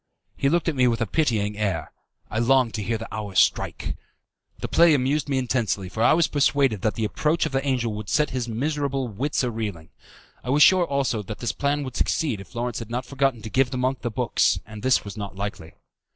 [0.35, 1.91] He looked at me with a pitying air.
[2.31, 3.95] I longed to hear the hour strike.
[4.57, 7.93] The play amused me intensely, for I was persuaded that the approach of the angel
[7.93, 9.89] would set his miserable wits a reeling.
[10.43, 13.49] I was sure, also, that the plan would succeed if Lawrence had not forgotten to
[13.51, 15.73] give the monk the books, and this was not likely.